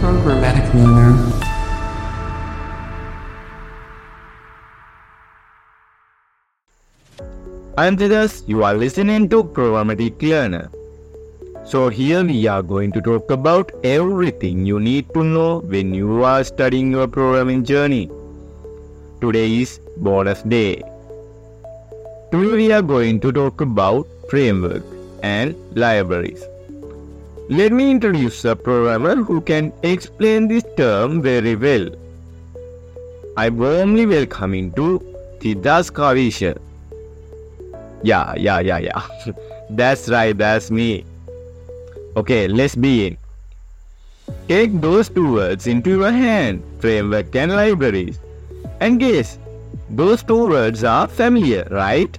[0.00, 1.14] Programmatic Learner.
[7.76, 10.70] I'm Thidas, you are listening to Programmatic Learner.
[11.66, 16.24] So here we are going to talk about everything you need to know when you
[16.24, 18.10] are studying your programming journey.
[19.20, 20.82] Today is bonus day.
[22.32, 24.82] Today we are going to talk about framework
[25.22, 26.42] and libraries.
[27.50, 31.88] Let me introduce a programmer who can explain this term very well.
[33.36, 35.00] I warmly welcome him to
[35.40, 36.56] Thidas Kaveesha.
[38.04, 39.02] Yeah, yeah, yeah, yeah.
[39.70, 41.04] that's right, that's me.
[42.16, 43.18] Okay, let's begin.
[44.46, 48.20] Take those two words into your hand, framework and libraries.
[48.78, 49.40] And guess,
[49.90, 52.16] those two words are familiar, right?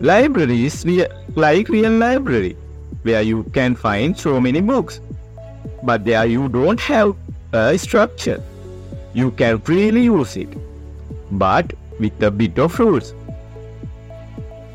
[0.00, 0.86] Libraries
[1.34, 2.56] like real library,
[3.04, 5.00] where you can find so many books.
[5.82, 7.14] But there you don't have
[7.52, 8.42] a structure.
[9.14, 10.48] You can freely use it,
[11.30, 13.14] but with a bit of rules.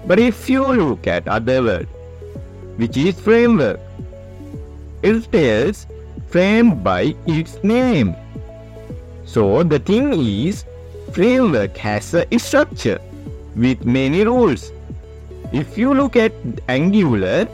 [0.07, 1.87] But if you look at other word,
[2.77, 3.79] which is framework,
[5.03, 5.85] it tells
[6.27, 8.15] framed by its name.
[9.25, 10.63] So the thing is,
[11.11, 12.99] framework has a structure
[13.55, 14.71] with many rules.
[15.51, 16.31] If you look at
[16.67, 17.47] Angular,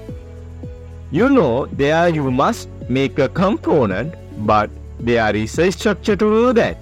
[1.15, 6.53] you know there you must make a component, but there is a structure to do
[6.53, 6.77] that.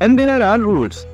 [0.00, 1.06] And there are rules.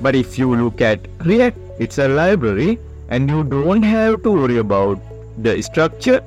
[0.00, 2.78] But if you look at React, it's a library
[3.10, 4.98] and you don't have to worry about
[5.42, 6.22] the structure.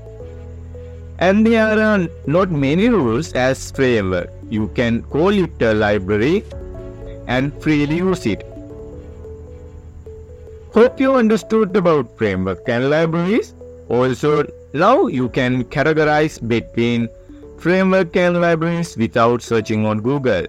[1.18, 4.30] And there are not many rules as framework.
[4.50, 6.44] You can call it a library
[7.28, 8.45] and freely use it.
[10.72, 13.54] Hope you understood about framework and libraries.
[13.92, 17.09] Also, now you can categorize between
[17.58, 20.48] framework and libraries without searching on Google.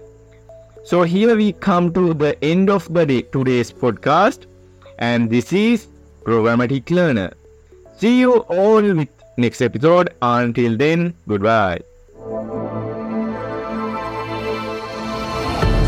[0.85, 4.45] So here we come to the end of the day, today's podcast,
[4.97, 5.87] and this is
[6.23, 7.33] Programmatic Learner.
[7.97, 10.13] See you all with next episode.
[10.21, 11.81] Until then, goodbye.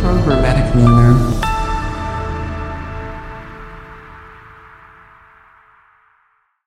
[0.04, 1.45] Programmatic Learner.